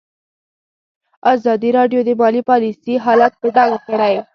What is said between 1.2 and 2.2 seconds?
ازادي راډیو د